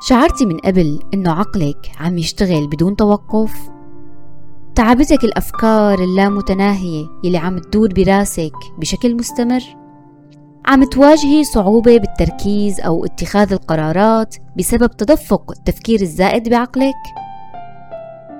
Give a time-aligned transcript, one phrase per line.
[0.00, 3.70] شعرتي من قبل إنه عقلك عم يشتغل بدون توقف؟
[4.74, 9.62] تعبتك الأفكار اللامتناهية يلي عم تدور براسك بشكل مستمر؟
[10.66, 16.94] عم تواجهي صعوبة بالتركيز أو اتخاذ القرارات بسبب تدفق التفكير الزائد بعقلك؟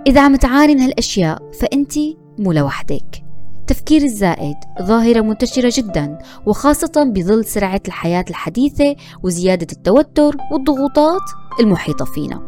[0.06, 1.93] إذا عم تعاني من هالأشياء فأنت
[2.38, 3.27] مو لوحدك
[3.70, 11.22] التفكير الزائد ظاهرة منتشرة جدا وخاصة بظل سرعة الحياة الحديثة وزيادة التوتر والضغوطات
[11.60, 12.42] المحيطة فينا.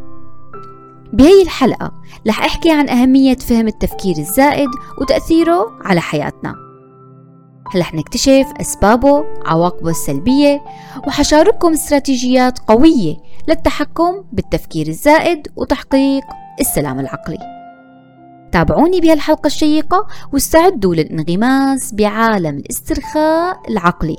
[1.13, 1.93] بهي الحلقة
[2.29, 4.69] رح أحكي عن أهمية فهم التفكير الزائد
[5.01, 6.55] وتأثيره على حياتنا.
[7.77, 10.61] رح نكتشف أسبابه عواقبه السلبية
[11.07, 13.17] وحشارككم استراتيجيات قوية
[13.49, 16.25] للتحكم بالتفكير الزائد وتحقيق
[16.61, 17.60] السلام العقلي.
[18.53, 24.17] تابعوني بهالحلقة الشيقة واستعدوا للانغماس بعالم الاسترخاء العقلي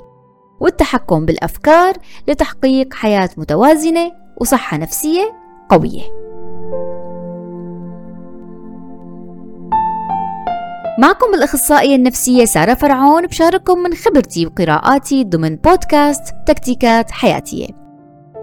[0.59, 1.94] والتحكم بالأفكار
[2.27, 5.34] لتحقيق حياة متوازنة وصحة نفسية
[5.70, 6.02] قوية.
[10.99, 17.80] معكم الأخصائية النفسية سارة فرعون بشارككم من خبرتي وقراءاتي ضمن بودكاست تكتيكات حياتية.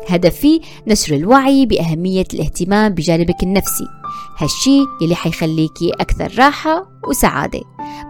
[0.08, 3.84] هدفي نشر الوعي بأهمية الاهتمام بجانبك النفسي.
[4.38, 7.60] هالشي يلي حيخليكي أكثر راحة وسعادة.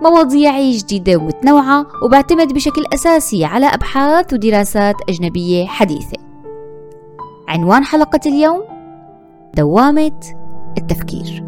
[0.03, 6.19] مواضيعي جديدة ومتنوعة وبعتمد بشكل أساسي على أبحاث ودراسات أجنبية حديثة.
[7.48, 8.64] عنوان حلقة اليوم
[9.56, 10.20] دوامة
[10.78, 11.45] التفكير.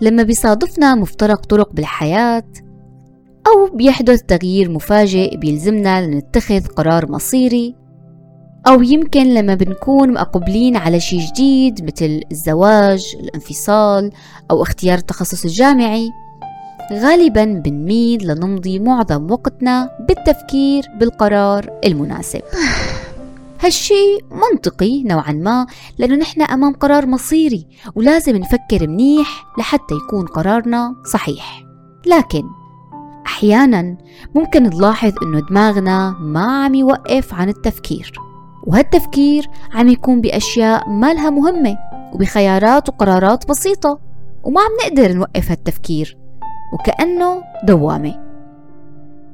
[0.00, 2.44] لما بيصادفنا مفترق طرق بالحياة
[3.46, 7.74] أو بيحدث تغيير مفاجئ بيلزمنا لنتخذ قرار مصيري
[8.68, 14.10] أو يمكن لما بنكون مقبلين على شيء جديد مثل الزواج الانفصال
[14.50, 16.10] أو اختيار التخصص الجامعي.
[16.92, 22.40] غالبا بنميل لنمضي معظم وقتنا بالتفكير بالقرار المناسب.
[23.60, 25.66] هالشي منطقي نوعا ما
[25.98, 31.64] لأنه نحن أمام قرار مصيري ولازم نفكر منيح لحتى يكون قرارنا صحيح.
[32.06, 32.42] لكن
[33.26, 33.96] أحيانا
[34.34, 38.12] ممكن نلاحظ إنه دماغنا ما عم يوقف عن التفكير
[38.66, 41.78] وهالتفكير عم يكون بأشياء ما لها مهمة
[42.12, 43.98] وبخيارات وقرارات بسيطة
[44.44, 46.18] وما عم نقدر نوقف هالتفكير
[46.72, 48.26] وكأنه دوامة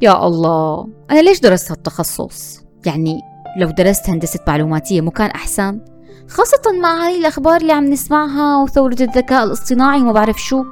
[0.03, 3.21] يا الله أنا ليش درست هالتخصص؟ يعني
[3.59, 5.81] لو درست هندسة معلوماتية مو كان أحسن؟
[6.29, 10.65] خاصة مع هاي الأخبار اللي عم نسمعها وثورة الذكاء الاصطناعي وما بعرف شو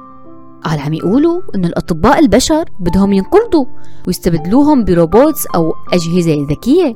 [0.63, 3.65] قال عم يقولوا إنه الأطباء البشر بدهم ينقرضوا
[4.07, 6.95] ويستبدلوهم ب robots أو أجهزة ذكية.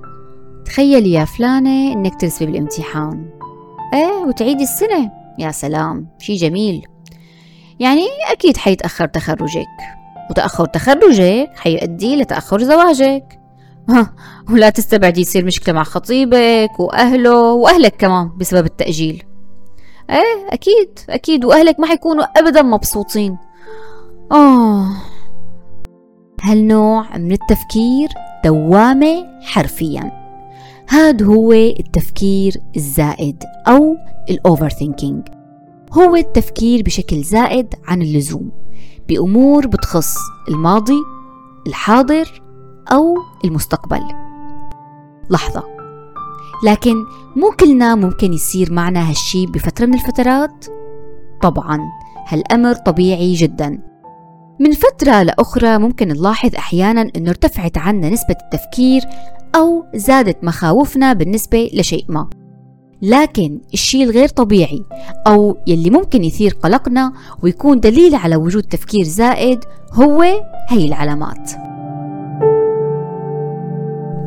[0.65, 3.29] تخيلي يا فلانة إنك ترسبي بالامتحان.
[3.93, 5.11] إيه وتعيدي السنة.
[5.39, 6.87] يا سلام شي جميل.
[7.79, 9.65] يعني أكيد حيتأخر تخرجك.
[10.29, 13.39] وتأخر تخرجك حيؤدي لتأخر زواجك.
[14.51, 19.23] ولا تستبعدي يصير مشكلة مع خطيبك وأهله وأهلك كمان بسبب التأجيل.
[20.09, 21.45] إيه أكيد أكيد.
[21.45, 23.37] وأهلك ما حيكونوا أبدا مبسوطين.
[24.31, 24.87] آه.
[26.41, 28.09] هالنوع من التفكير
[28.45, 30.25] دوامة حرفياً؟
[30.89, 33.97] هاد هو التفكير الزائد أو
[34.29, 35.27] الأوفر ثينكينج
[35.93, 38.51] هو التفكير بشكل زائد عن اللزوم
[39.07, 40.15] بأمور بتخص
[40.49, 40.99] الماضي
[41.67, 42.41] الحاضر
[42.91, 44.01] أو المستقبل.
[45.29, 45.63] لحظة.
[46.65, 46.95] لكن
[47.35, 50.65] مو كلنا ممكن يصير معنا هالشي بفترة من الفترات؟
[51.41, 51.79] طبعا.
[52.27, 53.94] هالأمر طبيعي جدا.
[54.59, 59.01] من فترة لأخرى ممكن نلاحظ أحيانا أنه ارتفعت عنا نسبة التفكير
[59.55, 62.29] أو زادت مخاوفنا بالنسبة لشيء ما.
[63.01, 64.83] لكن الشيء الغير طبيعي
[65.27, 69.59] أو يلي ممكن يثير قلقنا ويكون دليل على وجود تفكير زائد
[69.93, 70.21] هو
[70.69, 71.51] هي العلامات.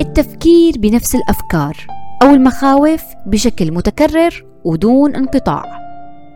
[0.00, 1.87] التفكير بنفس الأفكار
[2.22, 5.65] أو المخاوف بشكل متكرر ودون انقطاع.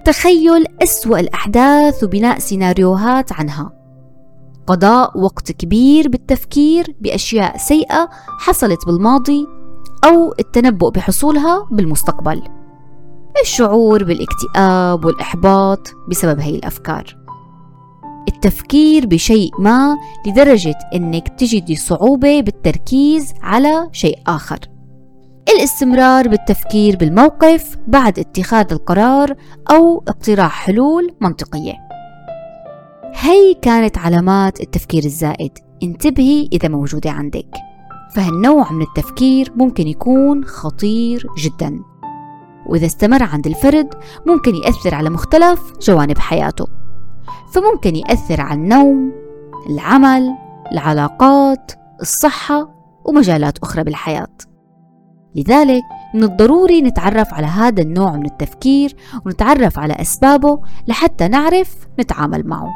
[0.05, 3.82] تخيل أسوأ الأحداث وبناء سيناريوهات عنها.
[4.67, 8.09] قضاء وقت كبير بالتفكير بأشياء سيئة
[8.39, 9.47] حصلت بالماضي
[10.05, 12.43] أو التنبؤ بحصولها بالمستقبل.
[13.43, 17.17] الشعور بالاكتئاب والإحباط بسبب هي الأفكار.
[18.29, 24.59] التفكير بشيء ما لدرجة إنك تجدي صعوبة بالتركيز على شيء آخر.
[25.49, 29.35] الاستمرار بالتفكير بالموقف بعد اتخاذ القرار
[29.71, 31.82] أو اقتراح حلول منطقية.
[33.15, 35.59] هي كانت علامات التفكير الزائد.
[35.83, 37.57] انتبهي إذا موجودة عندك.
[38.15, 41.81] فهالنوع من التفكير ممكن يكون خطير جدا.
[42.67, 43.95] وإذا استمر عند الفرد
[44.27, 46.67] ممكن يأثر على مختلف جوانب حياته.
[47.53, 49.13] فممكن يأثر على النوم
[49.71, 50.31] العمل
[50.73, 52.69] العلاقات الصحة
[53.05, 54.37] ومجالات أخرى بالحياة.
[55.35, 55.83] لذلك
[56.15, 62.69] من الضروري نتعرف على هذا النوع من التفكير ونتعرف على أسبابه لحتى نعرف نتعامل معه.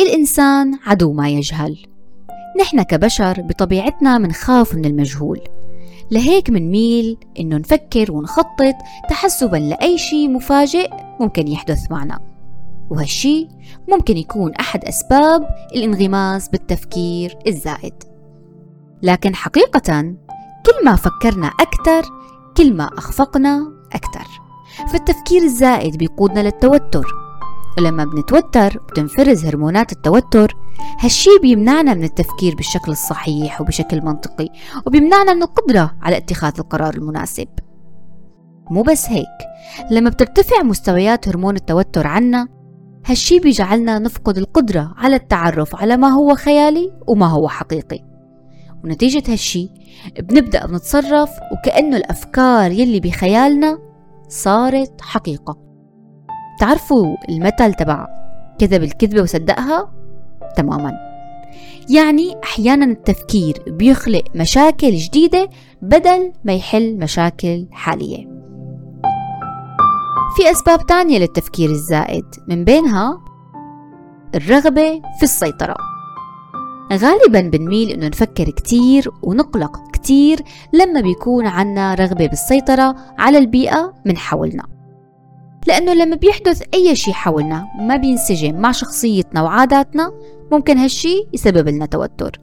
[0.00, 1.78] الإنسان عدو ما يجهل.
[2.60, 5.40] نحن كبشر بطبيعتنا منخاف من المجهول.
[6.10, 8.74] لهيك منميل إنه نفكر ونخطط
[9.08, 10.90] تحسبا لأي شيء مفاجئ
[11.20, 12.20] ممكن يحدث معنا.
[12.90, 13.48] وهالشي
[13.88, 17.94] ممكن يكون أحد أسباب الانغماس بالتفكير الزائد.
[19.02, 20.14] لكن حقيقة
[20.66, 22.02] كل ما فكرنا أكثر
[22.56, 24.26] كل ما أخفقنا أكثر.
[24.92, 27.27] فالتفكير الزائد بيقودنا للتوتر.
[27.78, 30.56] ولما بنتوتر بتنفرز هرمونات التوتر
[31.00, 34.48] هالشي بيمنعنا من التفكير بالشكل الصحيح وبشكل منطقي
[34.86, 37.48] وبيمنعنا من القدرة على اتخاذ القرار المناسب.
[38.70, 39.38] مو بس هيك
[39.90, 42.48] لما بترتفع مستويات هرمون التوتر عنا
[43.06, 48.00] هالشي بيجعلنا نفقد القدرة على التعرف على ما هو خيالي وما هو حقيقي.
[48.84, 49.68] ونتيجة هالشي
[50.20, 53.78] بنبدأ بنتصرف وكأنه الأفكار يلي بخيالنا
[54.28, 55.67] صارت حقيقة.
[56.60, 58.06] تعرفوا المثل تبع
[58.58, 59.90] كذب الكذبة وصدقها؟
[60.56, 60.92] تماما.
[61.90, 65.48] يعني أحيانا التفكير بيخلق مشاكل جديدة
[65.82, 68.38] بدل ما يحل مشاكل حالية.
[70.36, 73.20] في أسباب تانية للتفكير الزائد من بينها
[74.34, 75.76] الرغبة في السيطرة.
[76.92, 80.40] غالبا بنميل إنه نفكر كتير ونقلق كتير
[80.72, 84.77] لما بيكون عنا رغبة بالسيطرة على البيئة من حولنا.
[85.66, 90.12] لأنه لما بيحدث أي شيء حولنا ما بينسجم مع شخصيتنا وعاداتنا
[90.52, 92.40] ممكن هالشي يسبب لنا توتر.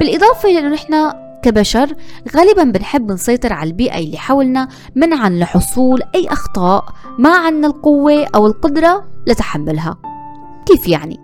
[0.00, 1.12] بالإضافة لأنه نحن
[1.42, 1.94] كبشر
[2.36, 6.84] غالبا بنحب نسيطر على البيئة اللي حولنا منعا لحصول أي أخطاء
[7.18, 9.96] ما عنا القوة أو القدرة لتحملها.
[10.66, 11.20] كيف يعني؟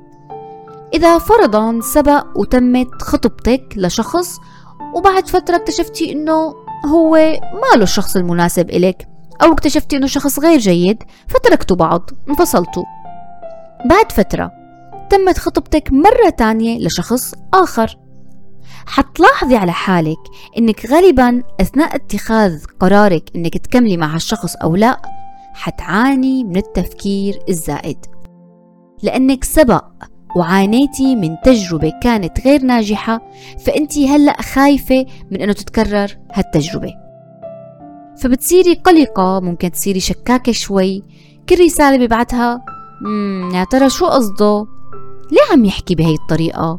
[0.95, 4.39] إذا فرضا سبق وتمت خطبتك لشخص
[4.95, 6.55] وبعد فترة اكتشفتي إنه
[6.87, 7.11] هو
[7.55, 9.14] ما له الشخص المناسب إلك.
[9.43, 12.85] أو اكتشفتي إنه شخص غير جيد فتركتوا بعض انفصلتوا
[13.85, 14.53] بعد فترة
[15.11, 17.99] تمت خطبتك مرة تانية لشخص آخر.
[18.87, 20.19] حتلاحظي على حالك
[20.59, 25.03] إنك غالبا أثناء اتخاذ قرارك إنك تكملي مع هالشخص أو لا
[25.55, 28.07] حتعاني من التفكير الزائد.
[29.03, 29.85] لأنك سبق
[30.37, 33.21] وعانيتي من تجربة كانت غير ناجحة
[33.67, 37.04] فأنت هلأ خايفة من أنه تتكرر هالتجربة.
[38.23, 41.03] فبتصيري قلقة ممكن تصيري شكاكة شوي.
[41.49, 42.65] كل رسالة ببعتها
[43.55, 44.67] يا ترى شو قصده؟
[45.33, 46.79] ليه عم يحكي بهي الطريقة؟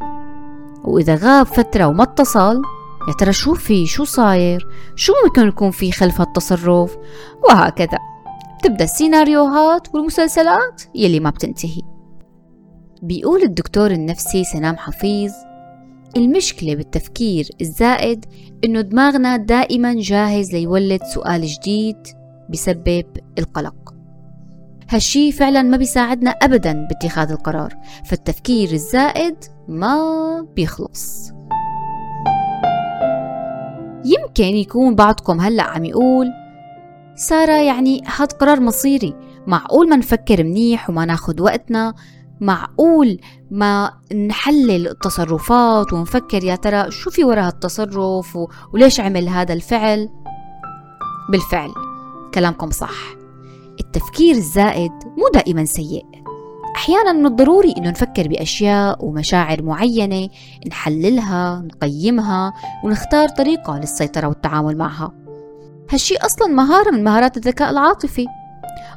[0.83, 2.61] وإذا غاب فترة وما اتصل
[3.07, 6.97] يا ترى شو في؟ شو صاير؟ شو ممكن يكون في خلف هالتصرف؟
[7.43, 7.97] وهكذا.
[8.63, 11.81] تبدأ السيناريوهات والمسلسلات يلي ما بتنتهي.
[13.01, 15.31] بيقول الدكتور النفسي سنام حفيظ
[16.17, 18.25] المشكلة بالتفكير الزائد
[18.65, 21.97] إنه دماغنا دائما جاهز ليولد سؤال جديد
[22.49, 23.05] بسبب
[23.39, 23.93] القلق.
[24.89, 27.73] هالشي فعلا ما بيساعدنا أبدا باتخاذ القرار
[28.05, 29.35] فالتفكير الزائد
[29.67, 31.31] ما بيخلص.
[34.05, 36.27] يمكن يكون بعضكم هلأ عم يقول
[37.15, 39.13] سارة يعني هاد قرار مصيري
[39.47, 41.93] معقول ما نفكر منيح وما ناخد وقتنا؟
[42.41, 43.19] معقول
[43.51, 43.91] ما
[44.27, 48.37] نحلل التصرفات ونفكر يا ترى شو في وراء هالتصرف
[48.73, 50.09] وليش عمل هذا الفعل؟
[51.31, 51.69] بالفعل
[52.33, 53.15] كلامكم صح.
[53.79, 56.05] التفكير الزائد مو دائما سيء.
[56.75, 60.29] أحيانا من الضروري إنه نفكر بأشياء ومشاعر معينة
[60.67, 65.11] نحللها نقيمها ونختار طريقة للسيطرة والتعامل معها.
[65.91, 68.27] هالشي أصلا مهارة من مهارات الذكاء العاطفي.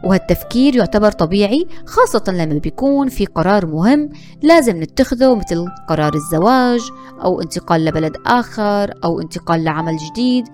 [0.05, 4.09] وهالتفكير يعتبر طبيعي خاصة لما بيكون في قرار مهم
[4.43, 6.81] لازم نتخذه مثل قرار الزواج
[7.25, 10.49] أو انتقال لبلد آخر أو انتقال لعمل جديد.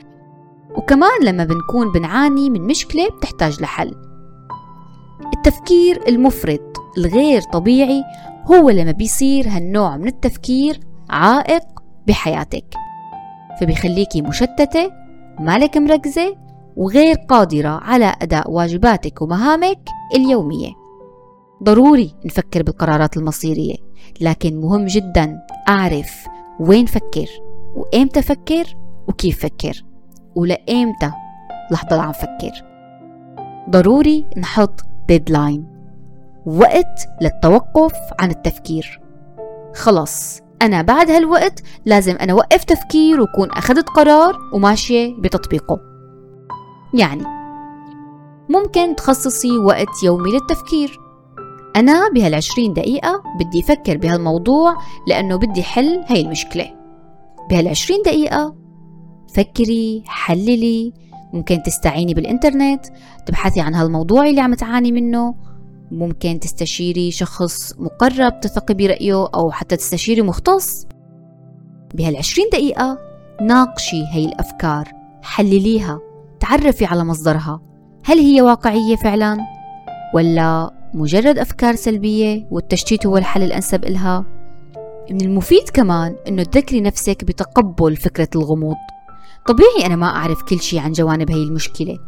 [0.77, 3.95] وكمان لما بنكون بنعاني من مشكلة بتحتاج لحل.
[5.37, 8.03] التفكير المفرط الغير طبيعي
[8.47, 11.63] هو لما بيصير هالنوع من التفكير عائق
[12.07, 12.65] بحياتك
[13.61, 14.91] فبيخليكي مشتتة
[15.41, 16.37] مالك مركزة
[16.77, 20.73] وغير قادرة على أداء واجباتك ومهامك اليومية.
[21.63, 23.75] ضروري نفكر بالقرارات المصيرية
[24.21, 25.39] لكن مهم جدا
[25.69, 26.27] أعرف
[26.61, 27.27] وين فكر
[27.77, 28.65] وإمتى فكر
[29.09, 29.85] وكيف فكر
[30.35, 31.11] ولإمتى
[31.91, 32.53] ضل عم فكر.
[33.71, 35.67] ضروري نحط ديدلاين
[36.47, 39.01] وقت للتوقف عن التفكير.
[39.75, 45.94] خلص أنا بعد هالوقت لازم أنا وقف تفكير وكون أخذت قرار وماشية بتطبيقه.
[46.95, 47.25] يعني.
[48.49, 50.99] ممكن تخصصي وقت يومي للتفكير.
[51.77, 54.77] أنا بهالعشرين دقيقة بدي أفكر بهالموضوع
[55.09, 56.71] لأنه بدي حل هاي المشكلة.
[57.51, 58.55] بهالعشرين دقيقة
[59.35, 60.93] فكري حللي
[61.33, 62.87] ممكن تستعيني بالإنترنت
[63.27, 65.35] تبحثي عن هالموضوع اللي عم تعاني منه.
[65.91, 70.87] ممكن تستشيري شخص مقرب تثقي برأيه أو حتى تستشيري مختص.
[71.95, 72.99] بهالعشرين دقيقة
[73.41, 74.89] ناقشي هي الأفكار
[75.23, 76.01] حلليها.
[76.45, 77.61] تعرفي على مصدرها.
[78.05, 79.39] هل هي واقعية فعلا؟
[80.15, 84.25] ولا مجرد أفكار سلبية والتشتيت هو الحل الأنسب إلها؟
[85.11, 88.77] من المفيد كمان إنه تذكري نفسك بتقبل فكرة الغموض.
[89.47, 91.99] طبيعي أنا ما أعرف كل شيء عن جوانب هي المشكلة.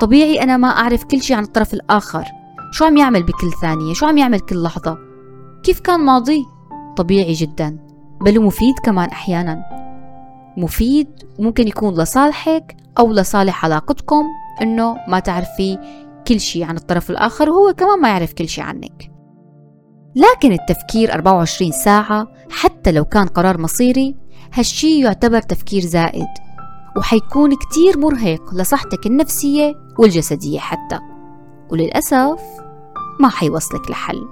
[0.00, 2.24] طبيعي أنا ما أعرف كل شيء عن الطرف الآخر.
[2.72, 4.98] شو عم يعمل بكل ثانية؟ شو عم يعمل كل لحظة؟
[5.62, 6.44] كيف كان ماضي؟
[6.96, 7.78] طبيعي جدا.
[8.20, 9.64] بل مفيد كمان أحيانا.
[10.56, 11.08] مفيد
[11.38, 14.24] وممكن يكون لصالحك أو لصالح علاقتكم
[14.62, 15.78] إنه ما تعرفي
[16.28, 19.10] كل شيء عن الطرف الآخر وهو كمان ما يعرف كل شيء عنك.
[20.16, 24.16] لكن التفكير 24 ساعة حتى لو كان قرار مصيري
[24.52, 26.28] هالشي يعتبر تفكير زائد
[26.96, 30.98] وحيكون كتير مرهق لصحتك النفسية والجسدية حتى.
[31.70, 32.40] وللأسف
[33.20, 34.28] ما حيوصلك لحل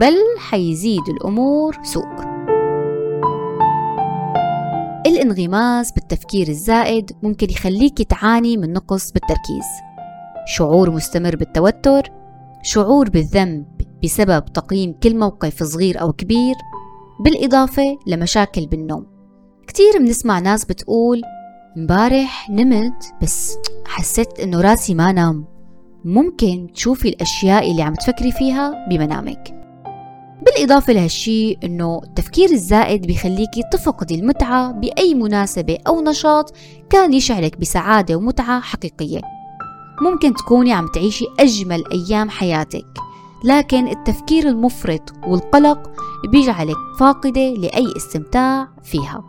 [0.00, 2.35] بل حيزيد الأمور سوء.
[5.06, 9.66] الانغماس بالتفكير الزائد ممكن يخليك تعاني من نقص بالتركيز.
[10.46, 12.02] شعور مستمر بالتوتر
[12.62, 13.66] شعور بالذنب
[14.04, 16.54] بسبب تقييم كل موقف صغير أو كبير
[17.24, 19.06] بالإضافة لمشاكل بالنوم.
[19.66, 21.22] كتير بنسمع ناس بتقول
[21.76, 25.44] مبارح نمت بس حسيت إنه راسي ما نام.
[26.04, 29.65] ممكن تشوفي الأشياء اللي عم تفكري فيها بمنامك.
[30.42, 36.54] بالإضافة لهالشي إنه التفكير الزائد بيخليكي تفقدي المتعة بأي مناسبة أو نشاط
[36.90, 39.20] كان يشعرك بسعادة ومتعة حقيقية.
[40.02, 42.86] ممكن تكوني عم تعيشي أجمل أيام حياتك
[43.44, 45.90] لكن التفكير المفرط والقلق
[46.32, 49.24] بيجعلك فاقدة لأي استمتاع فيها.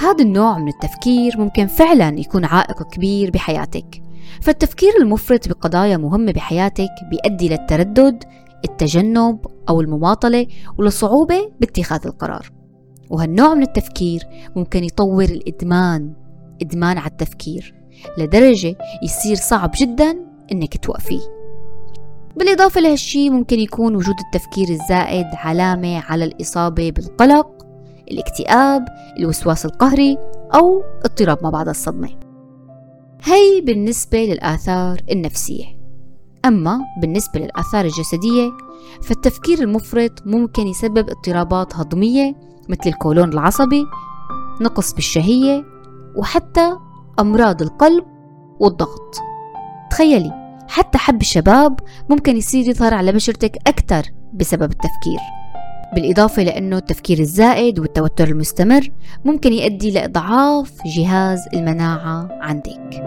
[0.00, 4.02] هذا النوع من التفكير ممكن فعلا يكون عائق كبير بحياتك
[4.42, 8.24] فالتفكير المفرط بقضايا مهمة بحياتك بيؤدي للتردد
[8.64, 10.46] التجنب أو المماطلة
[10.78, 12.50] وللصعوبة باتخاذ القرار.
[13.10, 14.22] وهالنوع من التفكير
[14.56, 16.12] ممكن يطور الإدمان
[16.62, 17.74] إدمان على التفكير
[18.18, 20.16] لدرجة يصير صعب جدا
[20.52, 21.20] إنك توقفيه.
[22.36, 27.66] بالإضافة لهالشي ممكن يكون وجود التفكير الزائد علامة على الإصابة بالقلق
[28.10, 28.84] الاكتئاب
[29.18, 30.18] الوسواس القهري
[30.54, 32.08] أو اضطراب ما بعد الصدمة.
[33.24, 35.77] هي بالنسبة للآثار النفسية.
[36.44, 38.50] أما بالنسبة للآثار الجسدية
[39.02, 42.34] فالتفكير المفرط ممكن يسبب اضطرابات هضمية
[42.68, 43.84] مثل الكولون العصبي
[44.60, 45.64] نقص بالشهية
[46.16, 46.76] وحتى
[47.20, 48.04] أمراض القلب
[48.60, 49.20] والضغط.
[49.90, 50.32] تخيلي
[50.68, 51.80] حتى حب الشباب
[52.10, 54.02] ممكن يصير يظهر على بشرتك أكثر
[54.34, 55.20] بسبب التفكير.
[55.94, 58.88] بالإضافة لأنه التفكير الزائد والتوتر المستمر
[59.24, 63.04] ممكن يؤدي لإضعاف جهاز المناعة عندك.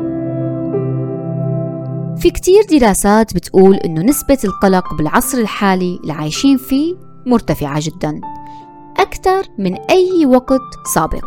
[2.18, 8.22] في كتير دراسات بتقول إنه نسبة القلق بالعصر الحالي اللي عايشين فيه مرتفعة جدا
[9.00, 10.62] أكثر من أي وقت
[10.96, 11.26] سابق.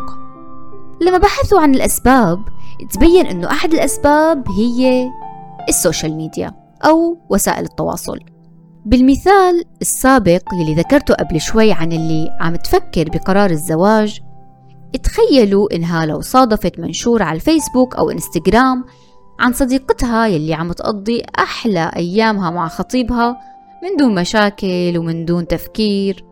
[1.01, 2.39] لما بحثوا عن الأسباب
[2.91, 5.09] تبين إنه أحد الأسباب هي
[5.69, 6.53] السوشيال ميديا
[6.85, 8.19] أو وسائل التواصل.
[8.85, 14.19] بالمثال السابق يلي ذكرته قبل شوي عن اللي عم تفكر بقرار الزواج
[15.03, 18.83] تخيلوا إنها لو صادفت منشور على الفيسبوك أو إنستغرام
[19.39, 23.37] عن صديقتها يلي عم تقضي أحلى أيامها مع خطيبها
[23.83, 26.25] من دون مشاكل ومن دون تفكير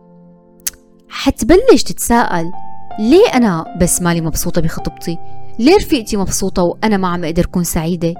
[1.08, 2.52] حتبلش تتساءل
[2.98, 5.18] ليه أنا بس مالي مبسوطة بخطبتي؟
[5.58, 8.14] ليه رفيقتي مبسوطة وأنا ما عم أقدر أكون سعيدة؟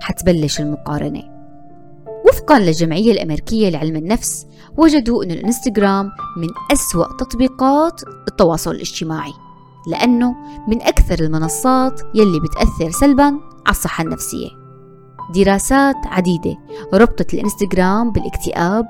[0.00, 1.22] حتبلش المقارنة
[2.28, 4.46] وفقا للجمعية الأمريكية لعلم النفس
[4.76, 9.32] وجدوا أن الإنستغرام من أسوأ تطبيقات التواصل الاجتماعي
[9.86, 10.34] لأنه
[10.68, 14.48] من أكثر المنصات يلي بتأثر سلبا على الصحة النفسية.
[15.34, 16.56] دراسات عديدة.
[16.94, 18.86] ربطت الإنستغرام بالاكتئاب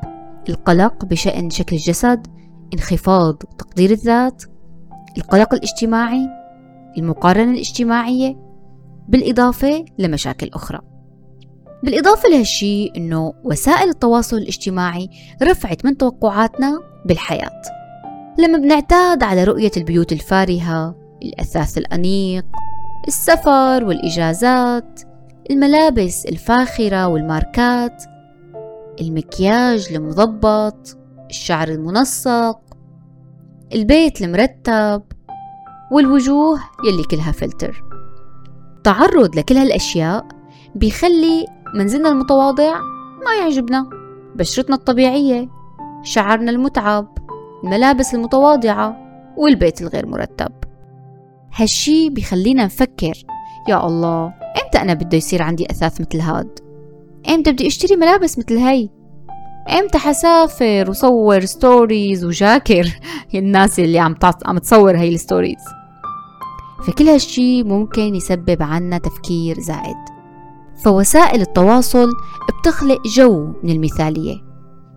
[0.48, 2.26] القلق بشأن شكل الجسد
[2.74, 4.42] انخفاض تقدير الذات
[5.18, 6.28] القلق الاجتماعي
[6.98, 8.36] المقارنة الاجتماعية
[9.08, 10.80] بالإضافة لمشاكل أخرى.
[11.84, 15.08] بالإضافة لهالشي إنه وسائل التواصل الاجتماعي
[15.42, 17.62] رفعت من توقعاتنا بالحياة.
[18.38, 22.44] لما بنعتاد على رؤية البيوت الفارهة الأثاث الأنيق
[23.08, 25.00] السفر والإجازات
[25.50, 28.04] الملابس الفاخرة والماركات
[29.00, 30.98] المكياج المضبط
[31.30, 32.60] الشعر المنسق
[33.72, 35.02] البيت المرتب
[35.92, 37.84] والوجوه يلي كلها فلتر.
[38.84, 40.26] تعرض لكل هالأشياء
[40.74, 42.80] بيخلي منزلنا المتواضع
[43.24, 43.90] ما يعجبنا.
[44.34, 45.48] بشرتنا الطبيعية
[46.02, 47.18] شعرنا المتعب
[47.64, 48.96] الملابس المتواضعة
[49.36, 50.52] والبيت الغير مرتب.
[51.54, 53.12] هالشي بيخلينا نفكر
[53.68, 56.58] يا الله إمتى أنا بده يصير عندي أثاث مثل هاد؟
[57.28, 58.90] إمتى بدي أشتري ملابس مثل هاي؟
[59.80, 62.98] إمتى حسافر وصور stories وجاكر
[63.34, 64.14] الناس اللي عم
[64.46, 65.64] عم تصور هاي ال stories
[66.82, 69.96] فكل هالشي ممكن يسبب عنا تفكير زائد.
[70.84, 72.12] فوسائل التواصل
[72.48, 74.36] بتخلق جو من المثالية.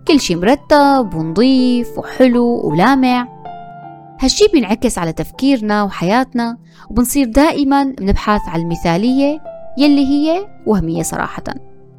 [0.08, 3.35] كل شي مرتب ونظيف وحلو ولامع.
[4.20, 6.58] هالشي بينعكس على تفكيرنا وحياتنا
[6.90, 9.40] وبنصير دائما بنبحث عن المثالية
[9.78, 11.42] يلي هي وهمية صراحة.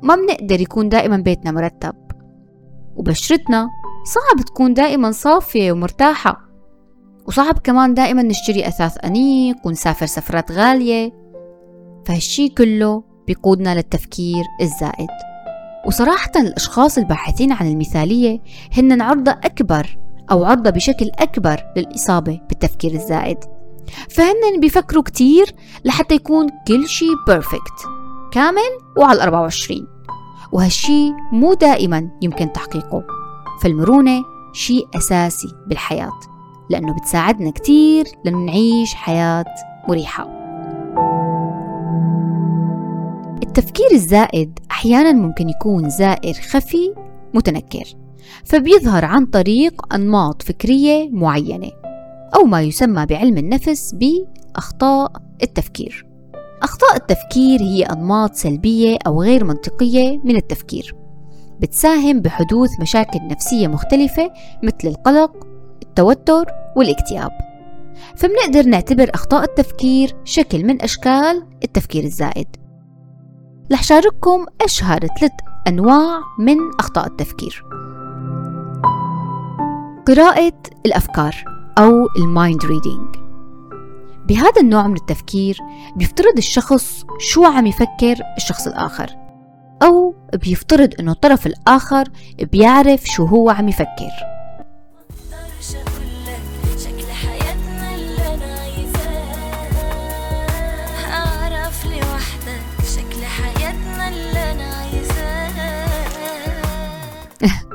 [0.03, 1.95] ما بنقدر يكون دائما بيتنا مرتب.
[2.95, 3.67] وبشرتنا
[4.05, 6.41] صعب تكون دائما صافية ومرتاحة.
[7.27, 11.12] وصعب كمان دائما نشتري أثاث أنيق ونسافر سفرات غالية.
[12.05, 15.09] فهالشي كله بيقودنا للتفكير الزائد.
[15.88, 18.39] وصراحة الأشخاص الباحثين عن المثالية
[18.77, 23.38] هن عرضة أكبر أو عرضة بشكل أكبر للإصابة بالتفكير الزائد.
[24.10, 25.55] فهن بيفكروا كتير
[25.86, 27.88] لحتى يكون كل شي بيرفكت
[28.31, 29.88] كامل وعلى الأربعة وعشرين.
[30.51, 33.03] وهالشي مو دائما يمكن تحقيقه.
[33.62, 36.19] فالمرونة شيء أساسي بالحياة
[36.69, 39.46] لأنه بتساعدنا كتير لنعيش حياة
[39.89, 40.27] مريحة.
[43.43, 46.93] التفكير الزائد أحيانا ممكن يكون زائر خفي
[47.34, 48.06] متنكر.
[48.46, 51.72] فبيظهر عن طريق أنماط فكرية معينة
[52.36, 55.12] أو ما يسمى بعلم النفس بأخطاء
[55.43, 56.05] التفكير.
[56.63, 60.96] أخطاء التفكير هي أنماط سلبية أو غير منطقية من التفكير
[61.60, 64.31] بتساهم بحدوث مشاكل نفسية مختلفة
[64.63, 65.48] مثل القلق،
[65.84, 67.31] التوتر والاكتئاب.
[68.15, 72.48] فمنقدر نعتبر أخطاء التفكير شكل من أشكال التفكير الزائد.
[73.72, 75.31] رح شارككم أشهر ثلاث
[75.67, 77.63] أنواع من أخطاء التفكير.
[80.07, 80.53] قراءة
[80.85, 81.35] الأفكار
[81.77, 83.15] أو ال mind reading.
[84.27, 85.57] بهذا النوع من التفكير
[85.95, 89.09] بيفترض الشخص شو عم يفكر الشخص الآخر
[89.83, 92.09] أو بيفترض أنه الطرف الآخر
[92.51, 94.36] بيعرف شو هو عم يفكر.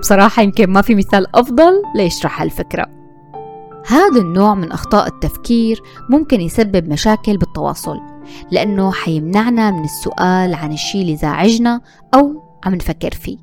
[0.03, 2.87] بصراحة يمكن ما في مثال أفضل ليشرح هالفكرة
[3.87, 8.01] هذا النوع من أخطاء التفكير ممكن يسبب مشاكل بالتواصل
[8.51, 11.81] لأنه حيمنعنا من السؤال عن الشيء اللي زعجنا
[12.15, 13.39] أو عم نفكر فيه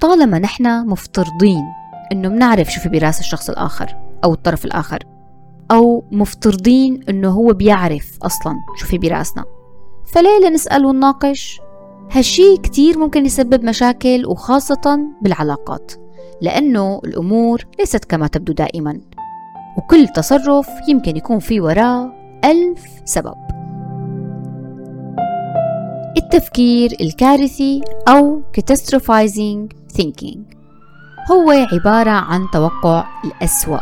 [0.00, 1.64] طالما نحن مفترضين
[2.12, 4.98] إنه بنعرف شو في برأس الشخص الآخر أو الطرف الآخر
[5.70, 9.44] أو مفترضين إنه هو بيعرف أصلا شو في برأسنا
[10.06, 11.60] فليه لنسأل ونناقش؟
[12.10, 15.92] هالشي كتير ممكن يسبب مشاكل وخاصة بالعلاقات
[16.40, 19.00] لأنه الأمور ليست كما تبدو دائما
[19.78, 22.12] وكل تصرف يمكن يكون في وراه
[22.44, 23.34] ألف سبب.
[26.16, 30.38] التفكير الكارثي أو catastrophizing thinking
[31.32, 33.78] هو عبارة عن توقع الأسوأ.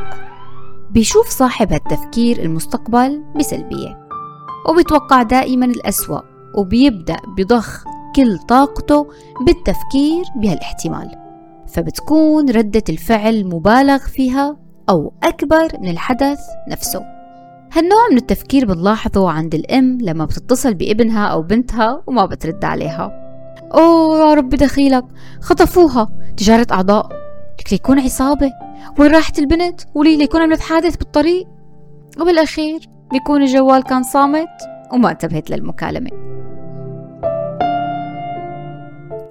[0.91, 4.07] بيشوف صاحب هالتفكير المستقبل بسلبية
[4.69, 6.21] وبيتوقع دائما الأسوأ
[6.55, 7.85] وبيبدأ بضخ
[8.16, 9.07] كل طاقته
[9.40, 11.11] بالتفكير بهالاحتمال
[11.66, 14.57] فبتكون ردة الفعل مبالغ فيها
[14.88, 17.00] أو أكبر من الحدث نفسه.
[17.72, 23.12] هالنوع من التفكير بنلاحظه عند الأم لما بتتصل بابنها أو بنتها وما بترد عليها.
[23.74, 25.05] أوه يا رب دخيلك
[25.40, 27.09] خطفوها تجارة أعضاء
[27.61, 28.53] لك ليكون عصابة
[28.98, 31.46] وين راحت البنت؟ ولي ليكون عملت حادث بالطريق؟
[32.20, 32.81] وبالأخير
[33.12, 34.48] بيكون الجوال كان صامت
[34.92, 36.11] وما انتبهت للمكالمة.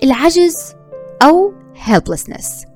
[0.03, 0.75] العجز
[1.23, 1.53] أو
[1.85, 2.67] helplessness.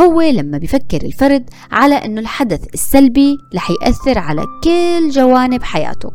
[0.00, 6.10] هو لما بيفكر الفرد على أنه الحدث السلبي رح يأثر على كل جوانب حياته.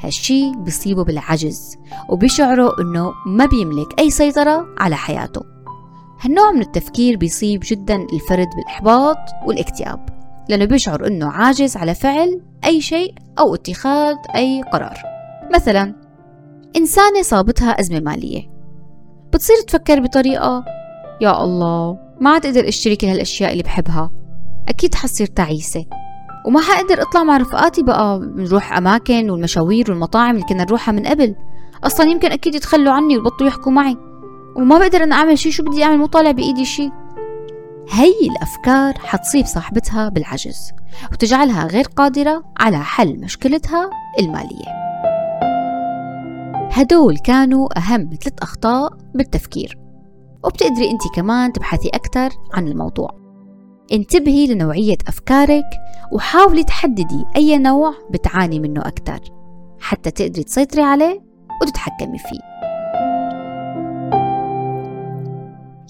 [0.00, 1.76] هالشي بيصيبه بالعجز
[2.08, 5.42] وبيشعره أنه ما بيملك أي سيطرة على حياته.
[6.20, 10.08] هالنوع من التفكير بيصيب جدا الفرد بالإحباط والاكتئاب
[10.48, 14.98] لأنه بيشعر أنه عاجز على فعل أي شيء أو اتخاذ أي قرار.
[15.54, 15.94] مثلا
[16.76, 18.49] إنسانة صابتها أزمة مالية.
[19.32, 20.64] بتصير تفكر بطريقة
[21.20, 24.10] يا الله ما عاد أقدر أشتري كل هالأشياء اللي بحبها.
[24.68, 25.84] أكيد حصير تعيسة.
[26.46, 31.34] وما حقدر أطلع مع رفقاتي بقى نروح أماكن والمشاوير والمطاعم اللي كنا نروحها من قبل.
[31.84, 33.96] أصلا يمكن أكيد يتخلوا عني ويبطلوا يحكوا معي.
[34.56, 36.90] وما بقدر أنا أعمل شي شو بدي أعمل؟ مو طالع بإيدي شي
[37.90, 40.72] هي الأفكار حتصيب صاحبتها بالعجز
[41.12, 43.90] وتجعلها غير قادرة على حل مشكلتها
[44.20, 44.89] المالية.
[46.70, 49.78] هدول كانوا أهم ثلاث أخطاء بالتفكير
[50.44, 53.10] وبتقدري أنت كمان تبحثي أكثر عن الموضوع
[53.92, 55.70] انتبهي لنوعية أفكارك
[56.12, 59.20] وحاولي تحددي أي نوع بتعاني منه أكثر
[59.80, 61.22] حتى تقدري تسيطري عليه
[61.62, 62.50] وتتحكمي فيه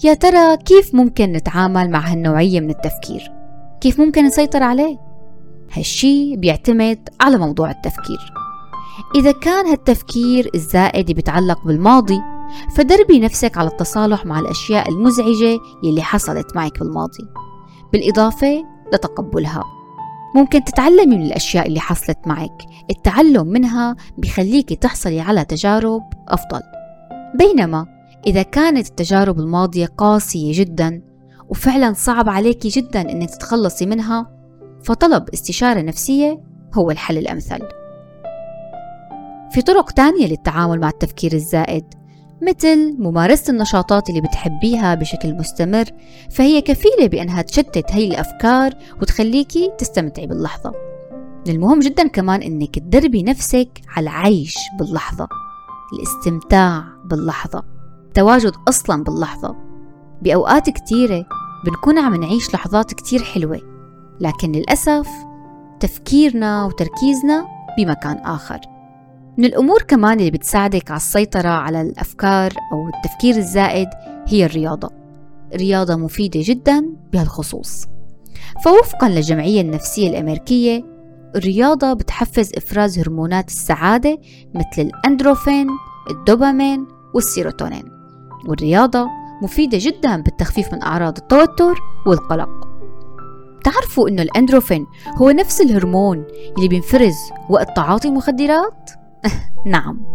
[0.03, 3.31] يا ترى كيف ممكن نتعامل مع هالنوعية من التفكير؟
[3.81, 4.97] كيف ممكن نسيطر عليه؟
[5.71, 8.33] هالشي بيعتمد على موضوع التفكير
[9.15, 12.21] إذا كان هالتفكير الزائد بيتعلق بالماضي
[12.75, 17.27] فدربي نفسك على التصالح مع الأشياء المزعجة يلي حصلت معك بالماضي.
[17.93, 19.63] بالإضافة لتقبلها.
[20.35, 22.57] ممكن تتعلمي من الأشياء اللي حصلت معك.
[22.89, 26.61] التعلم منها بيخليكي تحصلي على تجارب أفضل.
[27.39, 27.85] بينما
[28.27, 31.01] إذا كانت التجارب الماضية قاسية جدا
[31.49, 34.31] وفعلا صعب عليكي جدا إنك تتخلصي منها
[34.83, 37.80] فطلب استشارة نفسية هو الحل الأمثل.
[39.51, 41.85] في طرق تانية للتعامل مع التفكير الزائد
[42.41, 45.85] مثل ممارسة النشاطات اللي بتحبيها بشكل مستمر
[46.31, 50.71] فهي كفيلة بأنها تشتت هي الأفكار وتخليكي تستمتعي باللحظة.
[51.47, 55.27] المهم جدا كمان أنك تدربي نفسك على العيش باللحظة
[55.93, 57.63] الاستمتاع باللحظة
[58.07, 59.55] التواجد أصلا باللحظة.
[60.21, 61.25] بأوقات كتيرة
[61.65, 63.61] بنكون عم نعيش لحظات كتير حلوة
[64.19, 65.07] لكن للأسف
[65.79, 67.45] تفكيرنا وتركيزنا
[67.77, 68.70] بمكان آخر.
[69.41, 73.87] من الأمور كمان اللي بتساعدك على السيطرة على الأفكار أو التفكير الزائد
[74.27, 74.89] هي الرياضة.
[75.55, 77.87] رياضة مفيدة جدا بهالخصوص.
[78.63, 80.83] فوفقا للجمعية النفسية الأمريكية
[81.35, 84.17] الرياضة بتحفز إفراز هرمونات السعادة
[84.53, 85.67] مثل الأندورفين
[86.11, 87.83] الدوبامين والسيروتونين.
[88.47, 89.07] والرياضة
[89.43, 91.75] مفيدة جدا بالتخفيف من أعراض التوتر
[92.07, 92.67] والقلق.
[93.63, 94.85] تعرفوا إنه الأندورفين
[95.17, 96.25] هو نفس الهرمون
[96.57, 97.15] اللي بينفرز
[97.49, 99.00] وقت تعاطي المخدرات؟
[99.65, 100.11] نعم.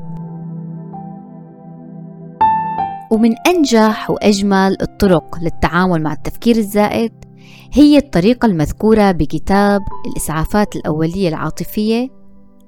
[3.10, 7.12] ومن أنجح وأجمل الطرق للتعامل مع التفكير الزائد
[7.72, 12.08] هي الطريقة المذكورة بكتاب الإسعافات الأولية العاطفية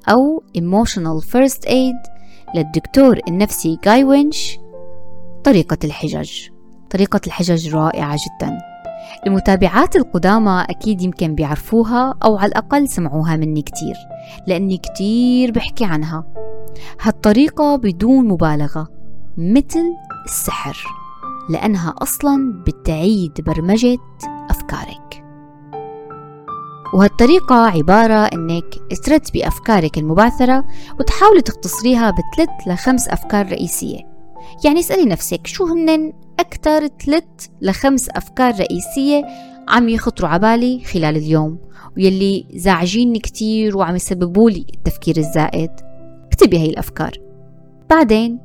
[0.09, 2.19] أو Emotional First Aid
[2.55, 4.59] للدكتور النفسي جاي وينش
[5.45, 6.49] طريقة الحجج.
[6.91, 8.59] طريقة الحجج رائعة جدا.
[9.27, 13.95] المتابعات القدامى أكيد يمكن بيعرفوها أو على الأقل سمعوها مني كتير
[14.47, 16.25] لأني كتير بحكي عنها.
[17.01, 18.89] هالطريقة بدون مبالغة
[19.37, 19.95] مثل
[20.25, 20.85] السحر
[21.51, 23.99] لأنها أصلا بتعيد برمجة
[24.51, 25.25] أفكارك.
[26.95, 30.65] وهالطريقة عبارة إنك ترتبي أفكارك المبعثرة
[31.01, 33.99] وتحاولي تختصريها بثلاث لخمس أفكار رئيسية.
[34.65, 37.25] يعني اسألي نفسك شو هن أكثر ثلاث
[37.61, 39.25] لخمس أفكار رئيسية
[39.69, 41.59] عم يخطروا عبالي خلال اليوم
[41.97, 45.71] ويلي زعجيني كتير وعم يسببوا لي التفكير الزائد
[46.27, 47.13] اكتبي هاي الأفكار
[47.91, 48.39] بعدين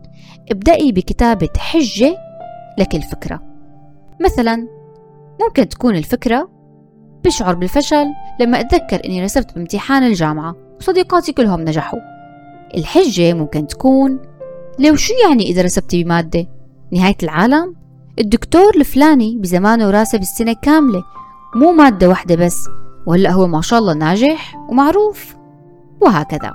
[0.51, 2.17] ابدأي بكتابة حجة
[2.77, 3.43] لكل فكرة
[4.21, 4.67] مثلا
[5.41, 6.49] ممكن تكون الفكرة
[7.25, 8.05] بشعر بالفشل
[8.39, 11.99] لما أتذكر أني رسبت بامتحان الجامعة وصديقاتي كلهم نجحوا
[12.77, 14.19] الحجة ممكن تكون
[14.79, 16.47] لو شو يعني إذا رسبتي بمادة؟
[16.91, 17.82] نهاية العالم؟
[18.19, 21.03] الدكتور الفلاني بزمانه راسب السنة كاملة
[21.55, 22.67] مو مادة واحدة بس
[23.07, 25.35] وهلأ هو ما شاء الله ناجح ومعروف
[26.01, 26.53] وهكذا.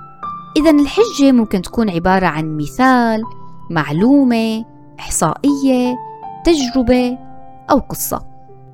[0.56, 3.22] إذا الحجة ممكن تكون عبارة عن مثال
[3.70, 4.64] معلومة
[4.98, 5.96] إحصائية
[6.44, 7.18] تجربة
[7.70, 8.22] أو قصة.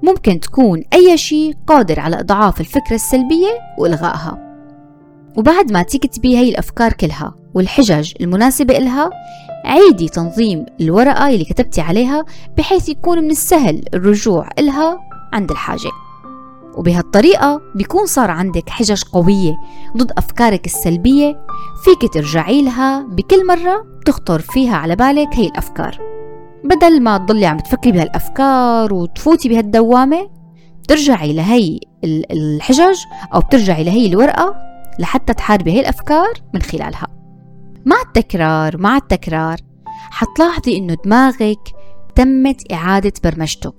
[0.03, 4.39] ممكن تكون أي شيء قادر على إضعاف الفكرة السلبية وإلغائها.
[5.39, 9.11] وبعد ما تكتبي هاي الأفكار كلها والحجج المناسبة إلها
[9.65, 12.25] عيدي تنظيم الورقة اللي كتبتي عليها
[12.57, 14.99] بحيث يكون من السهل الرجوع إلها
[15.33, 15.91] عند الحاجة.
[16.75, 19.55] وبهالطريقة بيكون صار عندك حجج قوية
[19.97, 21.47] ضد أفكارك السلبية
[21.85, 25.99] فيك ترجعي لها بكل مرة تخطر فيها على بالك هي الأفكار.
[26.65, 30.31] بدل ما تضلي عم تفكري بهالأفكار وتفوتي بهالدوامة
[30.89, 32.99] ترجعي لهي الحجج
[33.35, 34.55] أو بترجعي لهي الورقة
[34.99, 37.14] لحتى تحاربي هي الأفكار من خلالها.
[37.85, 39.57] مع التكرار مع التكرار
[40.11, 41.73] حتلاحظي إنه دماغك
[42.15, 43.73] تمت إعادة برمجته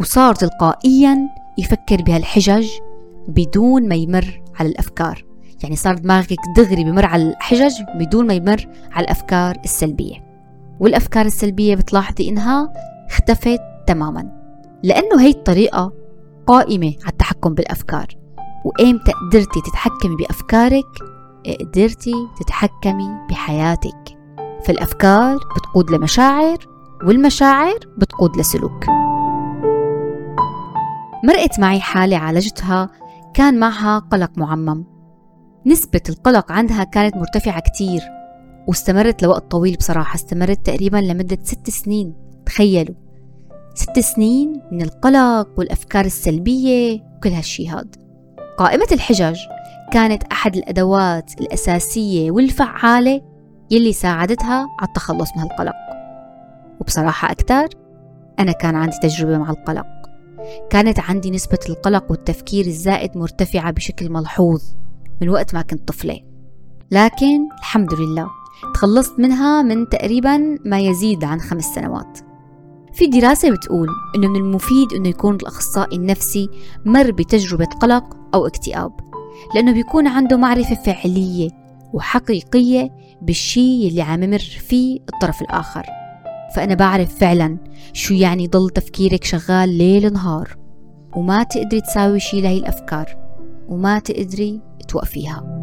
[0.00, 2.68] وصار تلقائيا يفكر بهالحجج
[3.28, 5.24] بدون ما يمر على الأفكار.
[5.62, 10.28] يعني صار دماغك دغري بمر على الحجج بدون ما يمر على الأفكار السلبية.
[10.80, 12.72] والأفكار السلبية بتلاحظي إنها
[13.08, 14.32] اختفت تماما
[14.82, 15.92] لأنه هي الطريقة
[16.46, 18.06] قائمة على التحكم بالأفكار.
[18.64, 24.18] وإمتى قدرتي تتحكمي بأفكارك قدرتي تتحكمي بحياتك.
[24.64, 26.58] فالأفكار بتقود لمشاعر
[27.04, 28.84] والمشاعر بتقود لسلوك.
[31.24, 32.90] مرقت معي حالة عالجتها
[33.34, 34.84] كان معها قلق معمم.
[35.66, 38.00] نسبة القلق عندها كانت مرتفعة كتير
[38.68, 40.14] واستمرت لوقت طويل بصراحة.
[40.14, 42.14] استمرت تقريبا لمدة ست سنين
[42.46, 42.94] تخيلوا.
[43.74, 47.96] ست سنين من القلق والأفكار السلبية وكل هالشي هاد.
[48.58, 49.36] قائمة الحجج
[49.90, 53.22] كانت أحد الأدوات الأساسية والفعالة
[53.70, 55.74] يلي ساعدتها على التخلص من هالقلق.
[56.80, 57.68] وبصراحة أكثر
[58.38, 59.86] أنا كان عندي تجربة مع القلق.
[60.70, 64.62] كانت عندي نسبة القلق والتفكير الزائد مرتفعة بشكل ملحوظ
[65.22, 66.20] من وقت ما كنت طفلة.
[66.90, 68.28] لكن الحمد لله
[68.74, 72.18] تخلصت منها من تقريبا ما يزيد عن خمس سنوات.
[72.92, 76.50] في دراسة بتقول إنه من المفيد إنه يكون الأخصائي النفسي
[76.86, 79.07] مر بتجربة قلق أو اكتئاب.
[79.54, 81.50] لأنه بيكون عنده معرفة فعلية
[81.92, 82.90] وحقيقية
[83.22, 85.86] بالشي اللي عم يمر فيه الطرف الآخر.
[86.54, 87.58] فأنا بعرف فعلا
[87.92, 90.56] شو يعني ضل تفكيرك شغال ليل نهار
[91.16, 93.16] وما تقدري تساوي شي لهي الأفكار
[93.68, 95.58] وما تقدري توقفيها.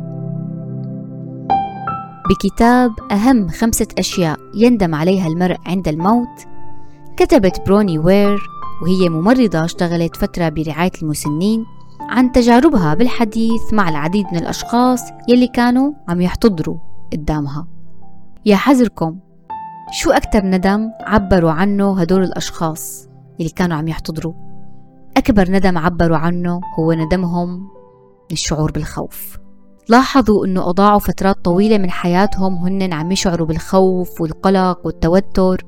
[2.29, 6.47] بكتاب أهم خمسة أشياء يندم عليها المرء عند الموت
[7.17, 8.39] كتبت بروني وير
[8.81, 11.65] وهي ممرضة اشتغلت فترة برعاية المسنين
[12.09, 16.77] عن تجاربها بالحديث مع العديد من الأشخاص يلي كانوا عم يحتضروا
[17.13, 17.67] قدامها.
[18.45, 19.19] يا حذركم
[19.91, 23.07] شو أكتر ندم عبروا عنه هدول الأشخاص
[23.39, 24.33] اللي كانوا عم يحتضروا؟
[25.17, 29.37] أكبر ندم عبروا عنه هو ندمهم من الشعور بالخوف.
[29.89, 35.65] لاحظوا أنه أضاعوا فترات طويلة من حياتهم هن عم يشعروا بالخوف والقلق والتوتر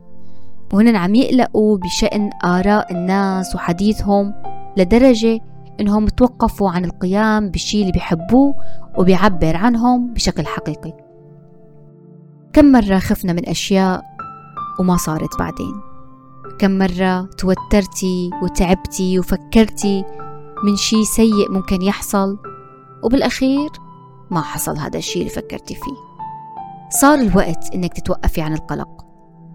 [0.74, 4.34] وهن عم يقلقوا بشأن آراء الناس وحديثهم
[4.78, 5.40] لدرجة
[5.80, 8.56] إنهم توقفوا عن القيام بالشي اللي بيحبوه
[8.98, 10.94] وبيعبر عنهم بشكل حقيقي.
[12.54, 14.04] كم مرة خفنا من أشياء
[14.80, 15.74] وما صارت بعدين؟
[16.60, 20.04] كم مرة توترتي وتعبتي وفكرتي
[20.64, 22.38] من شي سيء ممكن يحصل
[23.04, 23.70] وبالأخير
[24.32, 26.08] ما حصل هذا الشيء اللي فكرتي فيه.
[26.90, 29.06] صار الوقت إنك تتوقفي عن القلق.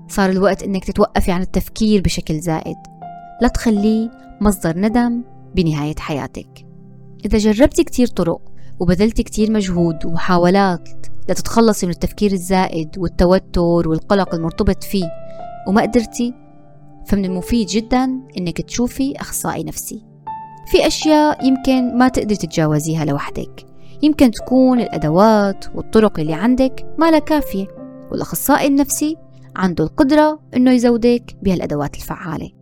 [0.09, 2.77] صار الوقت إنك تتوقفي عن التفكير بشكل زائد.
[3.43, 5.23] لا تخليه مصدر ندم
[5.55, 6.67] بنهاية حياتك.
[7.25, 8.41] إذا جربتي كتير طرق
[8.81, 10.89] وبذلتي كتير مجهود ومحاولات
[11.29, 15.11] لتتخلصي من التفكير الزائد والتوتر والقلق المرتبط فيه
[15.69, 16.35] وما قدرتي
[17.07, 18.05] فمن المفيد جدا
[18.39, 20.03] إنك تشوفي أخصائي نفسي.
[20.67, 23.67] في أشياء يمكن ما تقدري تتجاوزيها لوحدك.
[24.03, 27.67] يمكن تكون الأدوات والطرق اللي عندك ما لا كافية
[28.11, 29.17] والأخصائي النفسي
[29.57, 32.62] عنده القدرة إنه يزودك بهالأدوات الفعالة.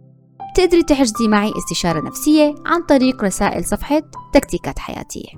[0.60, 5.28] تقدري تحجزي معي استشارة نفسية عن طريق رسائل صفحة تكتيكات حياتية.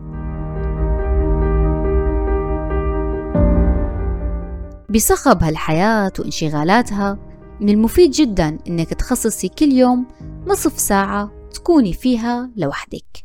[4.90, 7.18] بصخب هالحياة وانشغالاتها
[7.60, 10.06] من المفيد جدا إنك تخصصي كل يوم
[10.46, 13.24] نصف ساعة تكوني فيها لوحدك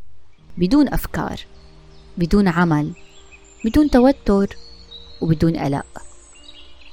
[0.58, 1.40] بدون أفكار
[2.18, 2.92] بدون عمل
[3.66, 4.56] بدون توتر
[5.22, 6.02] وبدون قلق.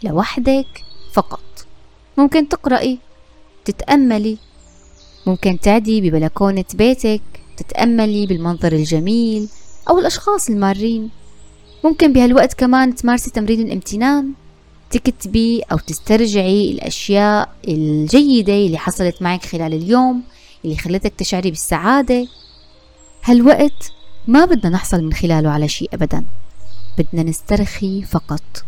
[0.02, 1.66] لوحدك فقط.
[2.18, 2.98] ممكن تقرأي
[3.64, 4.38] تتأملي
[5.26, 7.22] ممكن تعدي ببلكونة بيتك
[7.56, 9.48] تتأملي بالمنظر الجميل
[9.90, 11.10] أو الأشخاص المارين.
[11.84, 14.32] ممكن بهالوقت كمان تمارسي تمرين الامتنان
[14.90, 20.22] تكتبي أو تسترجعي الأشياء الجيدة اللي حصلت معك خلال اليوم
[20.64, 22.26] اللي خلتك تشعري بالسعادة.
[23.24, 23.92] هالوقت
[24.28, 26.24] ما بدنا نحصل من خلاله على شيء أبدا
[26.98, 28.64] بدنا نسترخي فقط.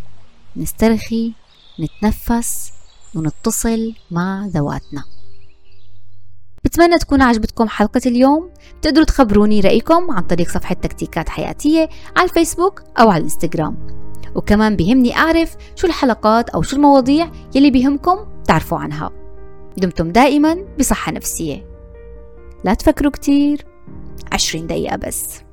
[0.56, 1.32] نسترخي
[1.80, 2.70] نتنفس
[3.14, 5.04] ونتصل مع ذواتنا.
[6.66, 8.50] بتمنى تكون عجبتكم حلقة اليوم.
[8.82, 13.86] تقدروا تخبروني رأيكم عن طريق صفحة تكتيكات حياتية على الفيسبوك أو على الإنستغرام.
[14.34, 19.10] وكمان بيهمني أعرف شو الحلقات أو شو المواضيع يلي بيهمكم تعرفوا عنها.
[19.76, 21.66] دمتم دائما بصحة نفسية.
[22.64, 23.66] لا تفكروا كتير.
[24.32, 25.45] عشرين دقيقة بس.